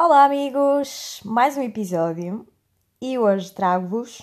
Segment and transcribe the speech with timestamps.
[0.00, 1.20] Olá, amigos!
[1.24, 2.46] Mais um episódio
[3.02, 4.22] e hoje trago-vos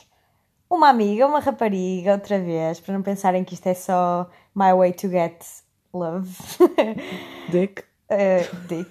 [0.70, 4.94] uma amiga, uma rapariga, outra vez, para não pensarem que isto é só my way
[4.94, 5.36] to get
[5.94, 6.30] love.
[7.52, 7.84] Dick.
[8.10, 8.90] Uh, dick.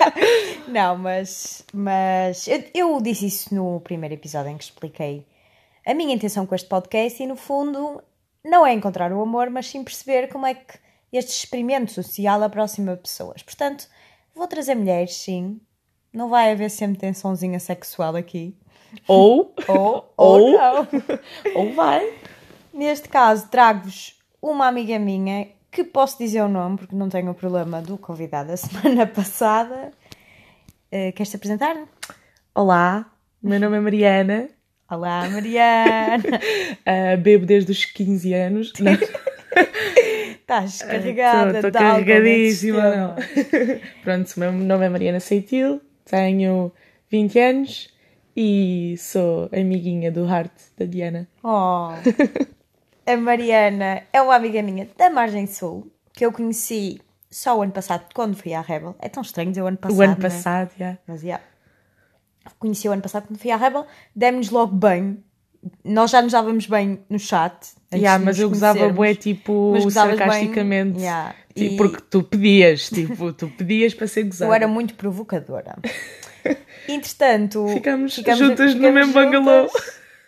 [0.66, 5.26] não, mas, mas eu, eu disse isso no primeiro episódio em que expliquei
[5.86, 8.02] a minha intenção com este podcast e, no fundo,
[8.42, 10.78] não é encontrar o amor, mas sim perceber como é que
[11.12, 13.42] este experimento social aproxima pessoas.
[13.42, 13.86] Portanto,
[14.34, 15.60] vou trazer mulheres, sim.
[16.14, 18.56] Não vai haver sempre tensãozinha sexual aqui.
[19.08, 20.88] Ou, Ou, ou, Ou- não.
[21.56, 22.08] ou vai.
[22.72, 27.34] Neste caso, trago-vos uma amiga minha que posso dizer o nome, porque não tenho o
[27.34, 29.90] problema do convidado da semana passada.
[30.92, 31.76] Uh, queres-te apresentar?
[32.54, 33.10] Olá,
[33.42, 34.48] meu nome é Mariana,
[34.88, 36.22] Olá, Mariana!
[36.86, 38.72] ah, bebo desde os 15 anos.
[40.38, 43.16] Estás carregada Estou nesse carregadíssima.
[44.04, 46.72] Pronto, o meu nome é Mariana Seitil, tenho
[47.10, 47.88] 20 anos
[48.36, 51.28] e sou amiguinha do Heart da Diana.
[51.42, 51.88] Oh.
[53.06, 57.72] A Mariana é uma amiga minha da Margem Sul, que eu conheci só o ano
[57.72, 58.96] passado, quando fui à Rebel.
[58.98, 59.98] É tão estranho dizer o ano passado.
[59.98, 60.22] o ano não é?
[60.22, 60.98] passado, já.
[61.06, 61.44] Mas, yeah.
[62.58, 65.22] Conheci o ano passado quando fui à Rebel, demos logo bem.
[65.82, 67.74] Nós já nos dávamos bem no chat.
[67.92, 71.00] Yeah, mas eu gozava bué, tipo, gozavas bem, sarcasticamente.
[71.00, 71.34] yeah.
[71.56, 74.50] E- Porque tu pedias, tipo, tu pedias para ser gozada.
[74.50, 75.76] Eu era muito provocadora.
[76.88, 79.68] Entretanto, Ficámos juntas no mesmo bangalô.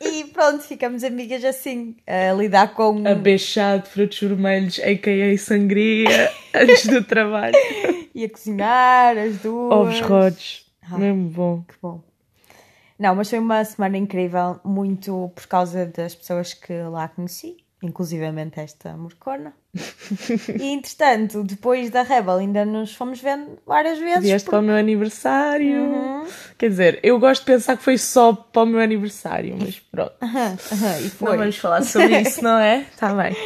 [0.01, 3.07] E pronto, ficamos amigas assim, a lidar com.
[3.07, 5.37] a beijar de frutos vermelhos, a.k.a.
[5.39, 7.55] sangria, antes do trabalho.
[8.15, 9.73] e a cozinhar, as duas.
[9.73, 10.99] Ovos rodos, Ah.
[10.99, 11.63] mesmo bom.
[11.67, 12.03] Que bom.
[12.99, 18.59] Não, mas foi uma semana incrível, muito por causa das pessoas que lá conheci, inclusivamente
[18.59, 19.53] esta morcona.
[20.61, 24.23] e entretanto, depois da Rebel, ainda nos fomos vendo várias vezes.
[24.25, 25.83] Vieste por- para o meu aniversário.
[25.83, 26.27] Uhum.
[26.57, 30.15] Quer dizer, eu gosto de pensar que foi só para o meu aniversário, mas pronto.
[30.23, 31.37] E Não foi.
[31.37, 32.81] vamos falar sobre isso, não é?
[32.81, 33.37] Está bem.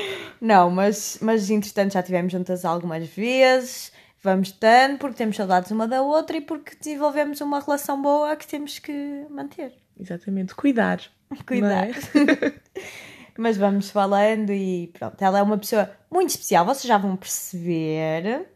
[0.41, 5.87] Não, mas, mas entretanto já estivemos juntas algumas vezes, vamos tanto, porque temos saudades uma
[5.89, 9.75] da outra e porque desenvolvemos uma relação boa que temos que manter.
[9.99, 11.01] Exatamente, cuidar.
[11.47, 11.89] Cuidar.
[13.41, 18.47] Mas vamos falando e pronto, ela é uma pessoa muito especial, vocês já vão perceber.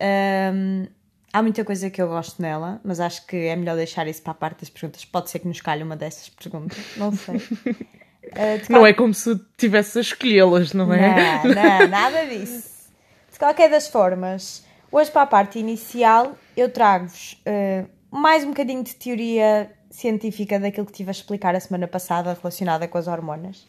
[0.00, 0.86] Ahm,
[1.30, 4.30] há muita coisa que eu gosto nela, mas acho que é melhor deixar isso para
[4.30, 5.04] a parte das perguntas.
[5.04, 7.36] Pode ser que nos calhe uma dessas perguntas, não sei.
[8.64, 11.42] De Não é como se tivesse a escolhê-las, não é?
[11.44, 12.88] Não, não, nada disso.
[13.30, 18.82] De qualquer das formas, hoje para a parte inicial eu trago-vos eh, mais um bocadinho
[18.82, 23.66] de teoria científica daquilo que tive a explicar a semana passada relacionada com as hormonas.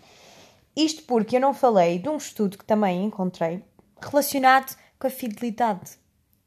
[0.75, 3.63] Isto porque eu não falei de um estudo que também encontrei
[4.01, 5.97] relacionado com a fidelidade.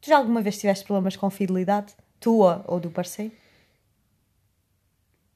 [0.00, 1.94] Tu já alguma vez tiveste problemas com fidelidade?
[2.21, 3.33] Tua ou do parceiro?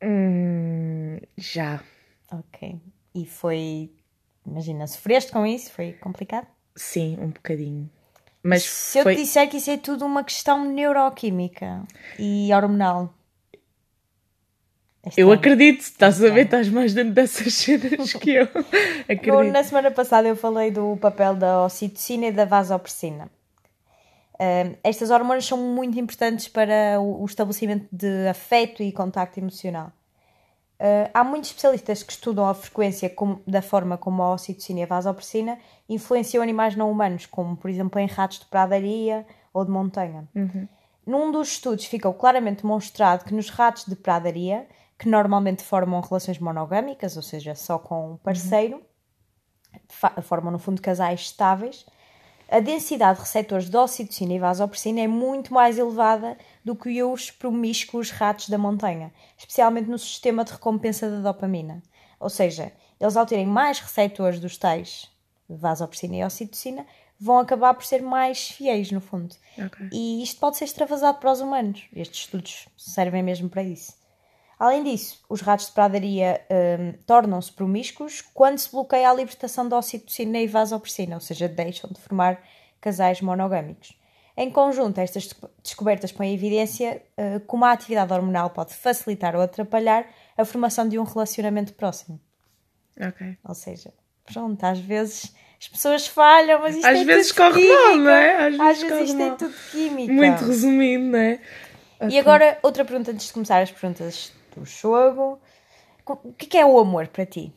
[0.02, 1.82] Hum, já.
[2.30, 2.80] Ok.
[3.14, 3.90] E foi.
[4.44, 5.70] Imagina, sofreste com isso?
[5.72, 6.46] Foi complicado?
[6.74, 7.88] Sim, um bocadinho.
[8.42, 9.14] Mas Se eu foi...
[9.14, 11.84] te disser que isso é tudo uma questão neuroquímica
[12.18, 13.14] e hormonal.
[15.04, 15.32] É Eu estranho.
[15.32, 16.42] acredito, estás a ver, Ok.
[16.42, 18.44] estás mais dentro dessas cenas que eu.
[19.08, 19.52] Acredito.
[19.52, 23.28] na semana passada eu falei do papel da ocitocina e da vasopressina.
[24.82, 29.92] Estas hormonas são muito importantes para o, o estabelecimento de afeto e contacto emocional.
[30.80, 34.82] Ah, há muitos especialistas que estudam a frequência como- da forma como a ocitocina e
[34.82, 35.58] a vasopressina
[35.88, 39.24] influenciam animais não humanos, como por exemplo em ratos de pradaria
[39.54, 40.26] ou de montanha.
[41.06, 44.66] Num dos estudos ficou claramente demonstrado que nos ratos de pradaria,
[45.02, 48.80] que normalmente formam relações monogâmicas, ou seja, só com um parceiro,
[49.88, 51.84] fa- formam no fundo casais estáveis,
[52.48, 57.32] a densidade de receptores de ocitocina e vasopressina é muito mais elevada do que os
[57.32, 61.82] promíscuos ratos da montanha, especialmente no sistema de recompensa da dopamina.
[62.20, 62.70] Ou seja,
[63.00, 65.10] eles ao terem mais receptores dos tais
[65.48, 66.86] vasopressina e ocitocina,
[67.18, 69.34] vão acabar por ser mais fiéis, no fundo.
[69.58, 69.88] Ok.
[69.92, 71.86] E isto pode ser extravasado para os humanos.
[71.94, 74.00] Estes estudos servem mesmo para isso.
[74.64, 76.40] Além disso, os ratos de pradaria
[76.78, 81.90] hum, tornam-se promíscuos quando se bloqueia a libertação de ocitocina e vasopressina, ou seja, deixam
[81.92, 82.40] de formar
[82.80, 83.98] casais monogâmicos.
[84.36, 89.34] Em conjunto, estas desco- descobertas põem em evidência eh, como a atividade hormonal pode facilitar
[89.34, 90.06] ou atrapalhar
[90.38, 92.20] a formação de um relacionamento próximo.
[93.04, 93.36] Ok.
[93.44, 93.92] Ou seja,
[94.32, 98.10] pronto, às vezes as pessoas falham, mas isto Às é vezes tudo corre mal, não
[98.10, 98.46] é?
[98.46, 99.36] Às Às vezes vezes isto é mal.
[99.36, 100.12] tudo química.
[100.12, 101.40] Muito resumido, não é?
[102.08, 105.40] E agora, outra pergunta antes de começar as perguntas do jogo.
[106.06, 107.52] O que é, que é o amor para ti?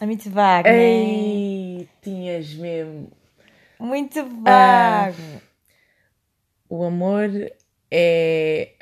[0.00, 0.76] É muito vago, né?
[0.76, 3.10] Ei, tinhas mesmo.
[3.78, 5.40] Muito vago.
[6.68, 7.30] O amor
[7.90, 8.72] é.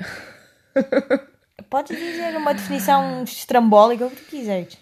[1.68, 4.78] Podes dizer uma definição estrambólica, o que tu quiseres.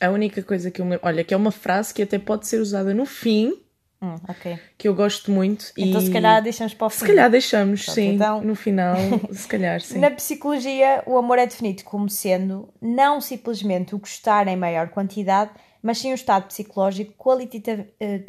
[0.00, 0.98] A única coisa que eu me...
[1.02, 3.60] Olha, que é uma frase que até pode ser usada no fim,
[4.02, 4.58] Hum, ok.
[4.78, 5.66] que eu gosto muito.
[5.76, 6.04] Então e...
[6.06, 6.98] se calhar deixamos para o fim.
[7.00, 8.14] Se calhar deixamos, Pronto, sim.
[8.14, 8.96] então- No final,
[9.30, 9.98] se calhar, sim.
[9.98, 15.50] Na psicologia, o amor é definido como sendo não simplesmente o gostar em maior quantidade,
[15.82, 17.84] mas sim um estado psicológico qualitativo.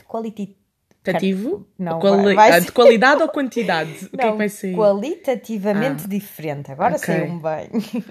[0.07, 0.57] qualiti
[1.03, 1.67] Qualitativo?
[1.79, 3.91] Não, Quali- vai- vai ah, ser- De qualidade ou quantidade?
[4.13, 4.75] O que é não, que vai sair?
[4.75, 6.07] qualitativamente Ah.
[6.07, 6.71] diferente.
[6.71, 7.05] Agora Ok.
[7.05, 8.03] saiu-me bem.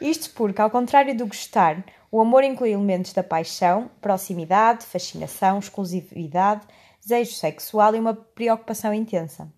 [0.00, 6.62] Isto porque, ao contrário do gostar, o amor inclui elementos da paixão, proximidade, fascinação, exclusividade,
[7.00, 9.50] desejo sexual e uma preocupação intensa.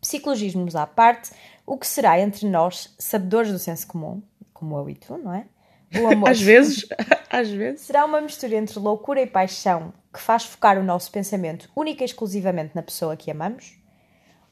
[0.00, 1.30] Psicologismos à parte,
[1.66, 4.20] o que será entre nós, sabedores do senso comum,
[4.52, 5.46] como eu e tu, não é?
[6.00, 6.86] O amor Às vezes,
[7.30, 7.82] às vezes.
[7.82, 12.06] será uma mistura entre loucura e paixão que faz focar o nosso pensamento única e
[12.06, 13.74] exclusivamente na pessoa que amamos?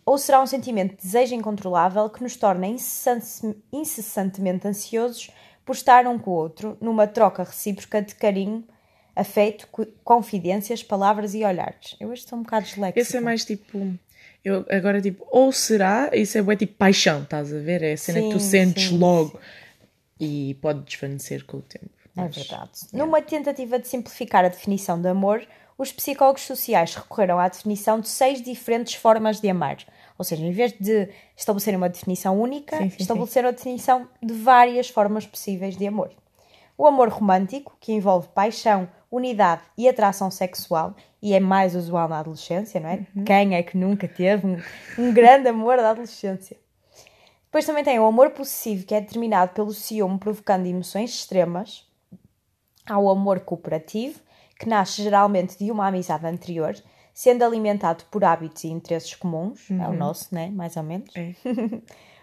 [0.06, 5.30] Ou será um sentimento de desejo incontrolável que nos torna incessan- incessantemente ansiosos
[5.64, 8.64] por estar um com o outro numa troca recíproca de carinho,
[9.20, 9.68] afeto,
[10.04, 11.96] confidências, palavras e olhares?
[12.00, 13.00] Eu hoje estou um bocado disléxica.
[13.00, 13.94] Esse é mais tipo.
[14.44, 16.10] Eu, agora, tipo, ou será?
[16.14, 17.82] Isso é bué, tipo paixão, estás a ver?
[17.82, 19.38] É a cena que tu Sim, sentes sim, logo
[20.18, 21.90] e pode desvanecer com o tempo.
[22.16, 22.70] É Mas- verdade.
[22.92, 25.46] Numa tentativa de simplificar a definição de amor,
[25.76, 29.78] os psicólogos sociais recorreram à definição de seis diferentes formas de amar.
[30.18, 34.34] Ou seja, em vez de estabelecerem uma definição única, Sim, sim, estabeleceram a definição de
[34.34, 36.10] várias formas possíveis de amor.
[36.76, 42.20] O amor romântico, que envolve paixão, unidade e atração sexual, e é mais usual na
[42.20, 43.06] adolescência, não é?
[43.26, 44.58] Quem é que nunca teve um,
[44.98, 46.56] um grande amor da adolescência?
[47.44, 51.84] Depois também tem o amor possessivo, que é determinado pelo ciúme provocando emoções extremas.
[52.88, 54.20] Há o amor cooperativo,
[54.58, 56.76] que nasce geralmente de uma amizade anterior,
[57.12, 59.68] sendo alimentado por hábitos e interesses comuns.
[59.68, 60.48] É o nosso, né?
[60.50, 61.10] Mais ou menos.
[61.16, 61.34] É.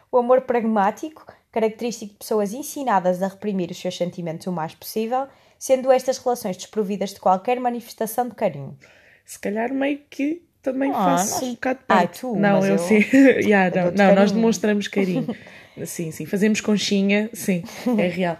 [0.09, 1.25] O amor pragmático,
[1.61, 5.27] característico de pessoas ensinadas a reprimir os seus sentimentos o mais possível,
[5.57, 8.77] sendo estas relações desprovidas de qualquer manifestação de carinho.
[9.25, 12.19] Se calhar meio que também Ah, faço nós- um bocado Ai, parte.
[12.21, 12.99] tu, não, eu, eu- sim.
[13.43, 15.27] Yeah, não, dou-te não, nós demonstramos carinho.
[15.85, 16.25] sim, sim.
[16.27, 17.63] Fazemos conchinha, sim,
[17.97, 18.37] é real.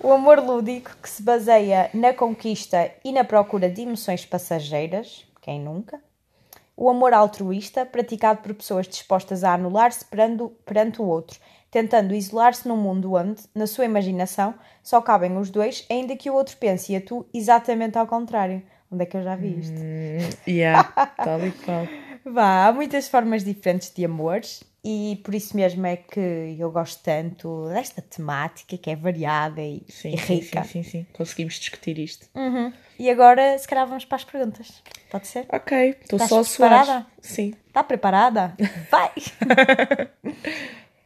[0.00, 5.60] O amor lúdico, que se baseia na conquista e na procura de emoções passageiras, quem
[5.60, 6.00] nunca?
[6.76, 11.38] O amor altruísta, praticado por pessoas dispostas a anular-se perante, perante o outro,
[11.70, 16.34] tentando isolar-se num mundo onde, na sua imaginação, só cabem os dois, ainda que o
[16.34, 18.62] outro pense e atue exatamente ao contrário.
[18.90, 19.76] Onde é que eu já vi isto?
[19.76, 20.82] Hum, yeah,
[21.22, 21.86] tal e qual.
[22.24, 27.02] Vá, há muitas formas diferentes de amores e por isso mesmo é que eu gosto
[27.02, 30.64] tanto desta temática que é variada e, Sim, e rica.
[30.64, 31.06] sim, sim, sim.
[31.12, 32.26] Conseguimos discutir isto.
[32.34, 32.72] Uhum.
[32.98, 34.82] E agora, se calhar, vamos para as perguntas.
[35.10, 35.46] Pode ser?
[35.52, 36.70] Ok, estou só a suar.
[36.70, 37.06] preparada?
[37.20, 37.54] Sim.
[37.66, 38.56] Está preparada?
[38.90, 39.12] Vai!